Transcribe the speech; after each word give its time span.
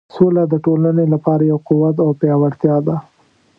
سوله 0.15 0.43
د 0.51 0.55
ټولنې 0.65 1.05
لپاره 1.13 1.43
یو 1.51 1.59
قوت 1.67 1.95
او 2.05 2.09
پیاوړتیا 2.21 2.75
ده. 2.87 2.95